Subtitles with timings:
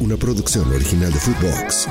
[0.00, 1.86] Una producción original de Footbox.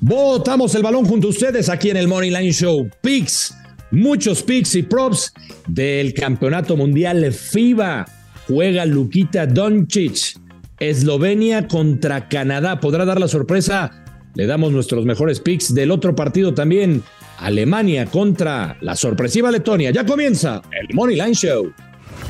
[0.00, 2.90] Botamos el balón junto a ustedes aquí en el Money Line Show.
[3.00, 3.54] Picks,
[3.92, 5.32] muchos picks y props
[5.68, 8.06] del Campeonato Mundial FIBA.
[8.48, 10.36] Juega Luquita Doncic.
[10.80, 12.80] Eslovenia contra Canadá.
[12.80, 14.04] ¿Podrá dar la sorpresa?
[14.34, 17.04] Le damos nuestros mejores picks del otro partido también.
[17.38, 19.92] Alemania contra la sorpresiva Letonia.
[19.92, 21.72] Ya comienza el Money Line Show.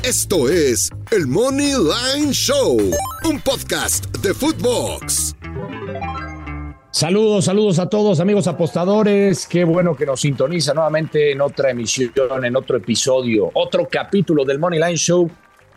[0.03, 2.79] Esto es el Money Line Show,
[3.29, 5.35] un podcast de Footbox.
[6.89, 9.45] Saludos, saludos a todos, amigos apostadores.
[9.45, 14.57] Qué bueno que nos sintoniza nuevamente en otra emisión, en otro episodio, otro capítulo del
[14.57, 15.29] Money Line Show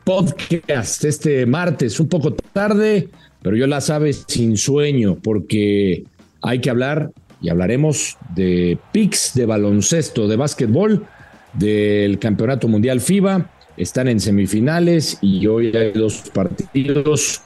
[0.05, 3.09] podcast este martes, un poco tarde,
[3.43, 6.05] pero yo la sabe sin sueño, porque
[6.41, 7.11] hay que hablar
[7.43, 11.07] y hablaremos de picks de baloncesto, de básquetbol,
[11.55, 13.51] del Campeonato Mundial FIBA.
[13.77, 17.43] Están en semifinales y hoy hay dos partidos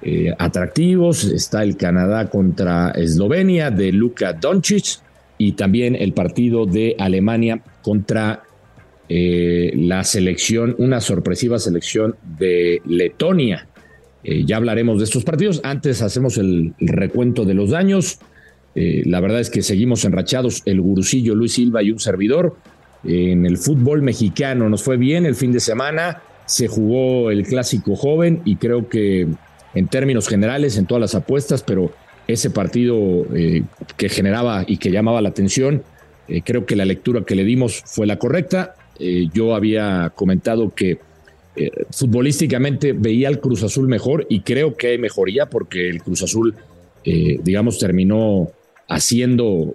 [0.00, 1.24] eh, atractivos.
[1.24, 5.00] Está el Canadá contra Eslovenia de Luka Doncic
[5.36, 8.42] y también el partido de Alemania contra
[9.10, 13.68] eh, la selección, una sorpresiva selección de Letonia.
[14.24, 15.60] Eh, ya hablaremos de estos partidos.
[15.62, 18.18] Antes hacemos el, recuento de los daños.
[18.78, 22.58] La verdad es que seguimos enrachados, el gurusillo Luis Silva y un servidor.
[23.06, 27.96] En el fútbol mexicano nos fue bien el fin de semana, se jugó el clásico
[27.96, 29.26] joven y creo que
[29.74, 31.92] en términos generales, en todas las apuestas, pero
[32.26, 33.62] ese partido eh,
[33.96, 35.82] que generaba y que llamaba la atención,
[36.28, 38.74] eh, creo que la lectura que le dimos fue la correcta.
[38.98, 40.98] Eh, yo había comentado que
[41.90, 46.54] futbolísticamente veía al Cruz Azul mejor y creo que hay mejoría porque el Cruz Azul,
[47.02, 48.50] digamos, terminó
[48.88, 49.74] haciendo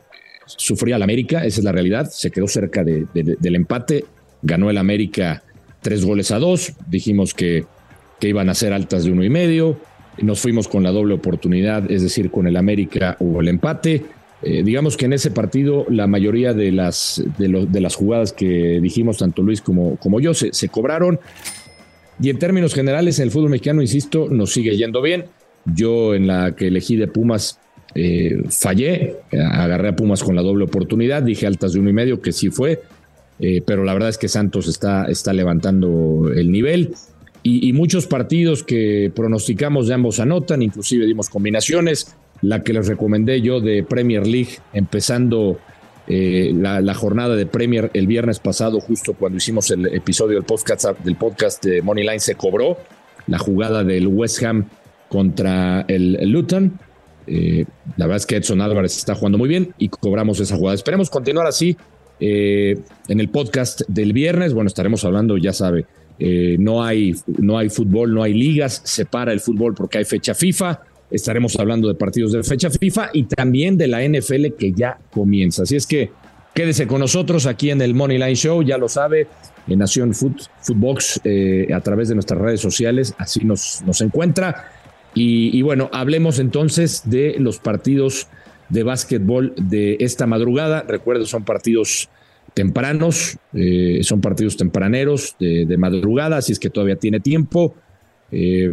[0.58, 4.06] sufrir al América, esa es la realidad, se quedó cerca de- de- del empate,
[4.42, 5.44] ganó el América
[5.82, 7.66] tres goles a dos, dijimos que,
[8.20, 9.78] que iban a ser altas de uno y medio,
[10.22, 14.04] nos fuimos con la doble oportunidad, es decir, con el América o el empate.
[14.44, 18.80] Eh, digamos que en ese partido la mayoría de las, de, de las jugadas que
[18.82, 21.20] dijimos, tanto Luis como, como yo, se, se cobraron.
[22.22, 25.26] Y en términos generales, en el fútbol mexicano, insisto, nos sigue yendo bien.
[25.66, 27.60] Yo en la que elegí de Pumas
[27.96, 32.22] eh, fallé, agarré a Pumas con la doble oportunidad, dije altas de uno y medio,
[32.22, 32.81] que sí fue,
[33.41, 36.94] eh, pero la verdad es que Santos está, está levantando el nivel.
[37.44, 42.16] Y, muchos partidos que pronosticamos de ambos anotan, inclusive dimos combinaciones.
[42.44, 45.58] La que les recomendé yo de Premier League, empezando
[46.08, 50.46] eh, la, la jornada de Premier el viernes pasado, justo cuando hicimos el episodio del
[50.46, 52.78] podcast, del podcast de Moneyline, se cobró
[53.25, 54.69] la jugada del West Ham
[55.09, 56.79] contra el Luton.
[57.28, 57.66] Eh,
[57.98, 60.76] la verdad es que Edson Álvarez está jugando muy bien y cobramos esa jugada.
[60.76, 61.78] Esperemos continuar así
[62.20, 62.78] eh,
[63.08, 64.54] en el podcast del viernes.
[64.54, 65.86] Bueno, estaremos hablando, ya sabe,
[66.20, 70.06] eh, no, hay, no hay fútbol, no hay ligas, se para el fútbol porque hay
[70.06, 70.82] fecha FIFA.
[71.09, 75.64] Estaremos hablando de partidos de fecha FIFA y también de la NFL que ya comienza.
[75.64, 76.09] Así es que
[76.53, 79.28] quédese con nosotros aquí en el Money Line Show, ya lo sabe,
[79.68, 81.22] en Nación Foot, Footbox
[81.74, 84.81] a través de nuestras redes sociales, así nos, nos encuentra.
[85.13, 88.28] Y, y bueno, hablemos entonces de los partidos
[88.72, 90.84] de básquetbol de esta madrugada.
[90.87, 92.09] Recuerdo, son partidos
[92.53, 97.75] tempranos, eh, son partidos tempraneros de, madrugada, así es que todavía tiene tiempo.
[98.34, 98.72] Eh,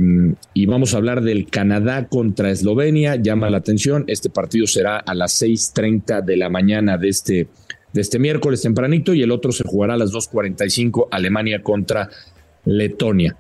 [0.55, 3.17] y vamos a hablar del Canadá contra Eslovenia.
[3.17, 4.05] Llama la atención.
[4.07, 7.49] Este partido será a las 6:30 de la mañana de este,
[7.93, 12.09] de este miércoles tempranito y el otro se jugará a las 2:45 Alemania contra
[12.65, 13.37] Letonia.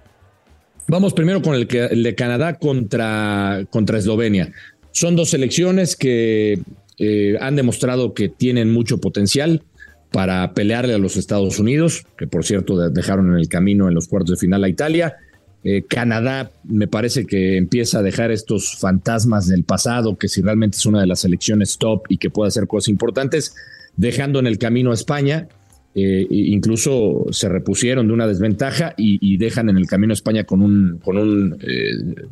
[0.88, 4.50] Vamos primero con el, el de Canadá contra, contra Eslovenia.
[4.90, 6.60] Son dos selecciones que
[6.98, 9.62] eh, han demostrado que tienen mucho potencial
[10.10, 13.94] para pelearle a los Estados Unidos, que por cierto de- dejaron en el camino en
[13.94, 15.16] los cuartos de final a Italia.
[15.62, 20.78] Eh, Canadá me parece que empieza a dejar estos fantasmas del pasado, que si realmente
[20.78, 23.54] es una de las selecciones top y que puede hacer cosas importantes,
[23.96, 25.48] dejando en el camino a España.
[25.94, 30.62] Eh, incluso se repusieron de una desventaja y, dejan en el camino a España con
[30.62, 31.90] un, con un eh,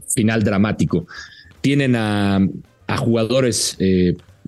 [0.08, 1.06] final dramático.
[1.60, 2.46] Tienen a,
[2.98, 3.76] jugadores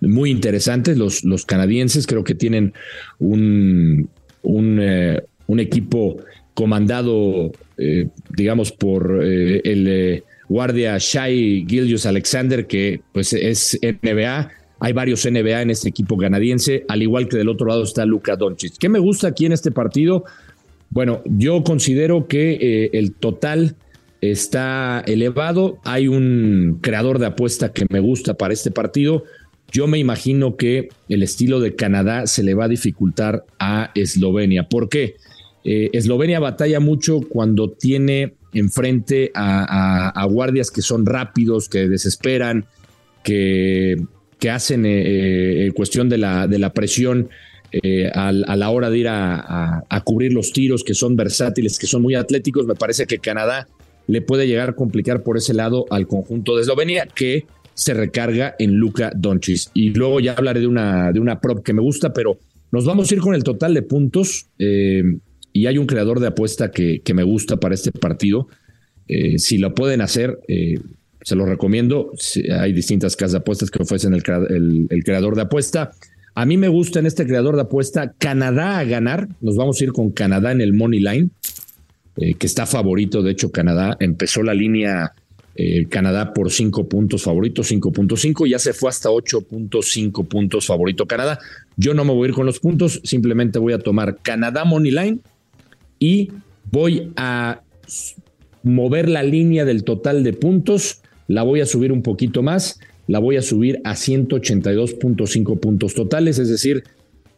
[0.01, 2.73] muy interesantes, los, canadienses, creo que tienen
[3.19, 4.09] un,
[4.43, 6.19] un, equipo
[6.55, 14.51] comandado, eh, digamos, por eh, el eh, guardia Shai Gillius Alexander, que pues es NBA.
[14.81, 18.37] Hay varios NBA en este equipo canadiense, al igual que del otro lado está Luka
[18.37, 18.79] Doncic.
[18.79, 20.25] ¿Qué me gusta aquí en este partido?
[20.91, 23.77] Bueno, yo considero que el total
[24.21, 25.79] está elevado.
[25.85, 29.25] Hay un creador de apuesta que me gusta para este partido.
[29.71, 34.69] Yo me imagino que el estilo de Canadá se le va a dificultar a Eslovenia.
[34.69, 35.17] ¿Por qué?
[35.65, 42.65] Eh, Eslovenia batalla mucho cuando tiene enfrente a, guardias que son rápidos, que desesperan,
[43.23, 43.97] que,
[44.39, 47.29] que hacen eh, eh, cuestión de la, de la presión
[48.15, 52.15] a, la hora de ir a, cubrir los tiros, que son versátiles, que son muy
[52.15, 52.67] atléticos.
[52.67, 53.69] Me parece que Canadá
[54.07, 57.45] le puede llegar a complicar por ese lado al conjunto de Eslovenia, que
[57.75, 59.69] se recarga en Luka Doncic.
[59.75, 62.39] Y luego ya hablaré de una, de una prop que me gusta, pero
[62.73, 64.47] nos vamos a ir con el total de puntos
[65.59, 68.47] y hay un creador de apuesta que, me gusta para este partido.
[69.09, 70.79] Eh, si lo pueden hacer, eh,
[71.23, 72.13] se lo recomiendo.
[72.61, 75.93] Hay distintas casas de apuestas que ofrecen el, creador de apuesta.
[76.35, 79.29] A mí me gusta en este creador de apuesta Canadá a ganar.
[79.41, 81.31] Nos vamos a ir con Canadá en el Money Line,
[82.17, 83.23] eh, que está favorito.
[83.23, 85.13] De hecho, Canadá empezó la línea
[85.91, 91.41] Canadá por 5 puntos favorito, 5.5, ya se fue hasta 8.5 puntos favorito Canadá.
[91.77, 94.93] Yo no me voy a ir con los puntos, simplemente voy a tomar Canadá Money
[94.93, 95.19] Line
[95.99, 96.31] y
[96.71, 97.63] voy a
[98.63, 103.21] mover la línea del total de puntos, la voy a subir un poquito más, la
[103.21, 106.85] voy a subir a 182.5 puntos totales, es decir,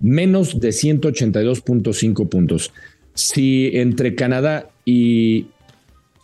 [0.00, 2.72] menos de 182.5 puntos.
[3.14, 5.48] Si entre Canadá y,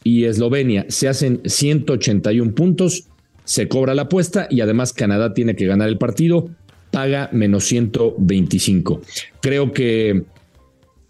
[0.02, 3.08] y Eslovenia se hacen 181 puntos,
[3.44, 6.48] se cobra la apuesta y además Canadá tiene que ganar el partido,
[6.90, 9.02] paga menos 125.
[9.40, 10.24] Creo que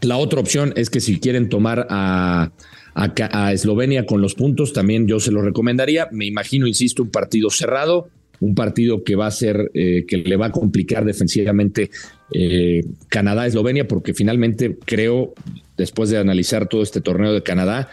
[0.01, 2.51] la otra opción es que si quieren tomar a,
[2.97, 6.09] a, Eslovenia con los puntos, también yo se lo recomendaría.
[6.13, 8.09] Me imagino, insisto, un partido cerrado,
[8.41, 11.91] un partido que va a ser, eh, que le va a complicar defensivamente
[12.33, 15.35] eh, Canadá-Eslovenia, porque finalmente creo,
[15.77, 17.91] después de analizar todo este torneo de Canadá,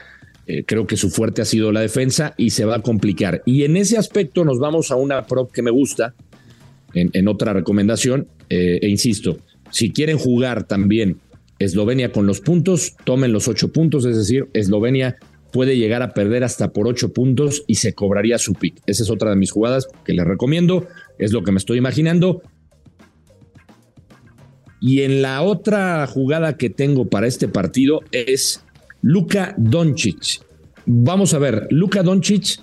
[0.47, 3.41] eh, creo que su fuerte ha sido la defensa y se va a complicar.
[3.45, 6.13] Y en ese aspecto nos vamos a una prop que me gusta,
[6.93, 9.39] en, en otra recomendación, e insisto,
[9.71, 11.17] si quieren jugar también
[11.63, 15.17] Eslovenia con los puntos, tomen los ocho puntos, es decir, Eslovenia
[15.51, 18.81] puede llegar a perder hasta por ocho puntos y se cobraría su pick.
[18.87, 20.87] Esa es otra de mis jugadas que les recomiendo,
[21.19, 22.41] es lo que me estoy imaginando.
[24.81, 28.65] Y en la otra jugada que tengo para este partido es
[29.01, 30.41] Luka Doncic.
[30.85, 32.59] Vamos a ver, Luka Doncic,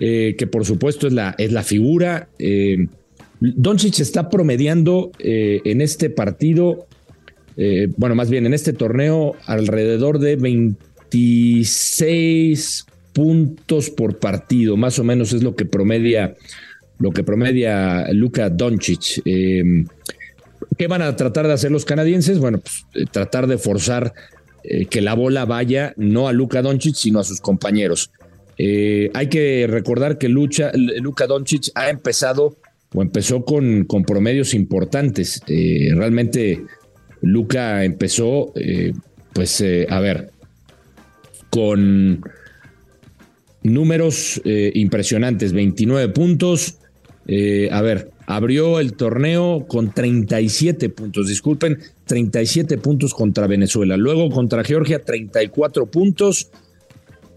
[0.00, 2.28] eh, que por supuesto es la, es la figura.
[2.38, 2.88] Eh,
[3.40, 6.86] Doncic está promediando eh, en este partido
[7.56, 15.04] eh, bueno, más bien en este torneo, alrededor de 26 puntos por partido, más o
[15.04, 16.36] menos es lo que promedia,
[16.98, 19.22] lo que promedia Luka Doncic.
[19.24, 19.84] Eh,
[20.78, 22.38] ¿Qué van a tratar de hacer los canadienses?
[22.38, 24.14] Bueno, pues eh, tratar de forzar
[24.90, 28.10] que la bola vaya no a Luka Doncic, sino a sus compañeros.
[28.58, 32.58] hay que recordar que Lucha, Luka Doncic ha empezado
[32.92, 35.40] o empezó con, con promedios importantes.
[35.46, 36.66] realmente
[37.22, 38.92] Luca empezó, eh,
[39.32, 40.30] pues, eh, a ver,
[41.50, 42.22] con
[43.62, 46.76] números eh, impresionantes, 29 puntos.
[47.70, 53.96] a ver, abrió el torneo con 37 puntos, disculpen, 37 puntos contra Venezuela.
[53.96, 56.50] Luego contra Georgia, 34 puntos.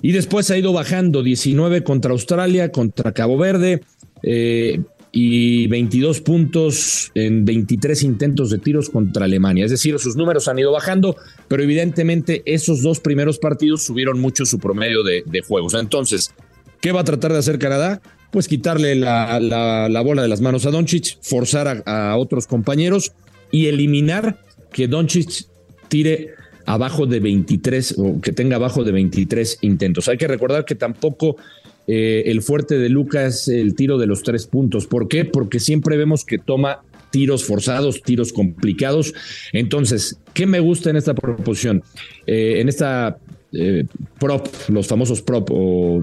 [0.01, 3.81] Y después ha ido bajando 19 contra Australia, contra Cabo Verde,
[5.15, 9.63] y 22 puntos en 23 intentos de tiros contra Alemania.
[9.63, 11.15] Es decir, sus números han ido bajando,
[11.47, 15.75] pero evidentemente esos dos primeros partidos subieron mucho su promedio de, juegos.
[15.75, 16.33] Entonces,
[16.81, 18.01] ¿qué va a tratar de hacer Canadá?
[18.31, 23.11] Pues quitarle la, bola de las manos a Doncic, forzar a, otros compañeros
[23.51, 24.39] y eliminar
[24.71, 25.45] que Doncic
[25.89, 26.31] tire
[26.65, 30.07] abajo de 23 o que tenga abajo de 23 intentos.
[30.07, 31.35] Hay que recordar que tampoco
[31.87, 34.87] eh, el fuerte de Lucas es el tiro de los tres puntos.
[34.87, 35.25] ¿Por qué?
[35.25, 39.13] Porque siempre vemos que toma tiros forzados, tiros complicados.
[39.51, 41.83] Entonces, ¿qué me gusta en esta proposición?
[42.25, 43.17] Eh, en esta
[43.51, 43.85] eh,
[44.19, 45.49] prop, los famosos prop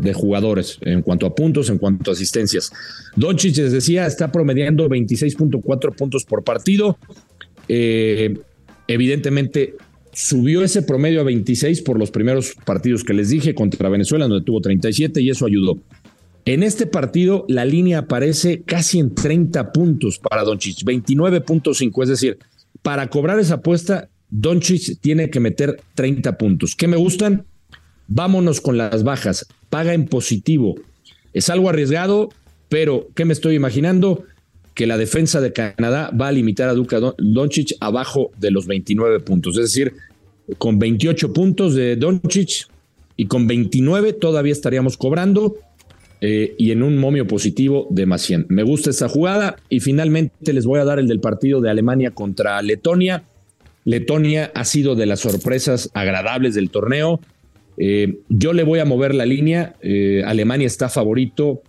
[0.00, 2.70] de jugadores en cuanto a puntos, en cuanto a asistencias.
[3.16, 6.98] Doncic, les decía, está promediando 26.4 puntos por partido.
[8.86, 9.74] Evidentemente
[10.12, 14.44] subió ese promedio a 26 por los primeros partidos que les dije contra Venezuela, donde
[14.44, 15.78] tuvo 37 y eso ayudó.
[16.44, 22.38] En este partido la línea aparece casi en 30 puntos para Doncic, 29.5, es decir,
[22.82, 26.74] para cobrar esa apuesta Doncic tiene que meter 30 puntos.
[26.76, 27.44] ¿Qué me gustan?
[28.08, 29.46] Vámonos con las bajas.
[29.68, 30.76] Paga en positivo.
[31.32, 32.30] Es algo arriesgado,
[32.68, 34.24] pero ¿qué me estoy imaginando?
[34.74, 39.20] Que la defensa de Canadá va a limitar a Duka Doncic abajo de los 29
[39.20, 39.56] puntos.
[39.56, 39.92] Es decir,
[40.58, 42.68] con 28 puntos de Doncic
[43.16, 45.56] y con 29 todavía estaríamos cobrando.
[46.22, 48.46] Eh, y en un momio positivo de más 100.
[48.50, 52.10] Me gusta esa jugada y finalmente les voy a dar el del partido de Alemania
[52.10, 53.24] contra Letonia.
[53.86, 57.20] Letonia ha sido de las sorpresas agradables del torneo.
[57.78, 59.76] Eh, yo le voy a mover la línea.
[59.80, 61.62] Eh, Alemania está favorito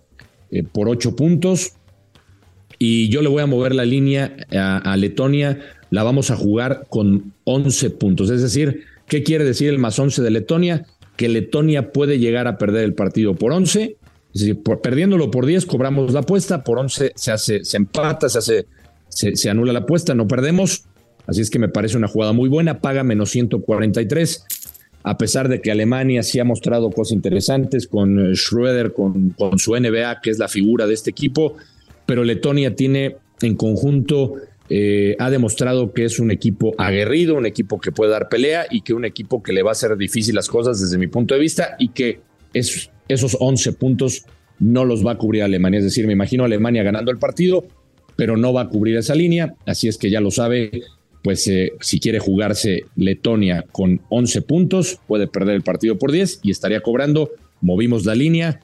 [0.72, 1.72] por ocho puntos.
[2.84, 5.60] Y yo le voy a mover la línea a, Letonia.
[5.90, 8.28] La vamos a jugar con 11 puntos.
[8.28, 10.84] Es decir, ¿qué quiere decir el más 11 de Letonia?
[11.14, 13.96] Que Letonia puede llegar a perder el partido por 11.
[14.34, 18.38] Es decir, perdiéndolo por 10 cobramos la apuesta, por 11 se hace, se empata, se
[18.38, 18.66] hace,
[19.08, 20.82] se anula la apuesta, no perdemos.
[21.28, 24.44] Así es que me parece una jugada muy buena, paga menos 143,
[25.04, 29.60] a pesar de que Alemania sí ha mostrado cosas interesantes con eh, Schroeder, con, con
[29.60, 31.54] su NBA, que es la figura de este equipo,
[32.06, 34.34] pero Letonia tiene en conjunto,
[34.68, 38.82] eh, ha demostrado que es un equipo aguerrido, un equipo que puede dar pelea y
[38.82, 41.40] que un equipo que le va a hacer difícil las cosas desde mi punto de
[41.40, 42.20] vista y que
[42.54, 44.24] es, esos 11 puntos
[44.58, 45.78] no los va a cubrir Alemania.
[45.78, 47.66] Es decir, me imagino a Alemania ganando el partido,
[48.16, 49.54] pero no va a cubrir esa línea.
[49.66, 50.82] Así es que ya lo sabe,
[51.22, 56.40] pues eh, si quiere jugarse Letonia con 11 puntos, puede perder el partido por 10
[56.42, 57.30] y estaría cobrando,
[57.60, 58.60] movimos la línea,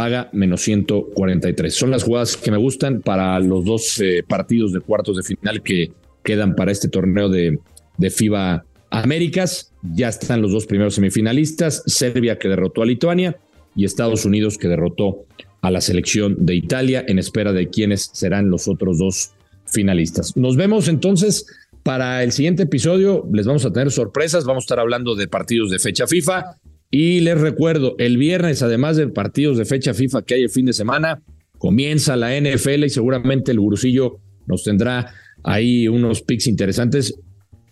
[0.00, 1.74] paga menos 143.
[1.74, 5.62] Son las jugadas que me gustan para los dos eh, partidos de cuartos de final
[5.62, 5.92] que
[6.24, 7.58] quedan para este torneo de,
[7.98, 9.74] de FIBA Américas.
[9.82, 13.36] Ya están los dos primeros semifinalistas, Serbia que derrotó a Lituania
[13.76, 15.26] y Estados Unidos que derrotó
[15.60, 19.32] a la selección de Italia en espera de quiénes serán los otros dos
[19.66, 20.34] finalistas.
[20.34, 21.44] Nos vemos entonces
[21.82, 25.70] para el siguiente episodio les vamos a tener sorpresas, vamos a estar hablando de partidos
[25.70, 26.56] de fecha FIFA
[26.90, 30.66] y les recuerdo, el viernes además de partidos de fecha FIFA que hay el fin
[30.66, 31.22] de semana,
[31.58, 35.12] comienza la NFL y seguramente el gurusillo nos tendrá
[35.44, 37.14] ahí unos picks interesantes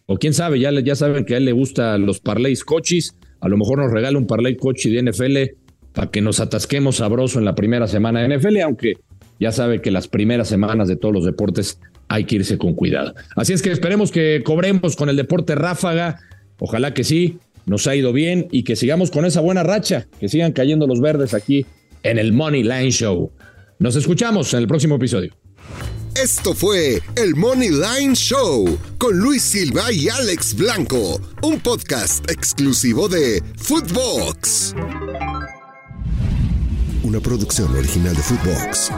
[0.06, 3.48] o quién sabe, ya, ya saben que a él le gustan los parlays cochis, a
[3.48, 5.36] lo mejor nos regala un parlay cochi de NFL
[5.92, 8.94] para que nos atasquemos sabroso en la primera semana de NFL, aunque
[9.38, 13.14] ya sabe que las primeras semanas de todos los deportes hay que irse con cuidado.
[13.36, 16.20] Así es que esperemos que cobremos con el deporte ráfaga.
[16.58, 20.28] Ojalá que sí, nos ha ido bien y que sigamos con esa buena racha, que
[20.28, 21.66] sigan cayendo los verdes aquí
[22.02, 23.30] en el Money Line Show.
[23.78, 25.32] Nos escuchamos en el próximo episodio.
[26.20, 33.08] Esto fue el Money Line Show con Luis Silva y Alex Blanco, un podcast exclusivo
[33.08, 34.74] de Footbox.
[37.04, 38.90] Una producción original de Footbox.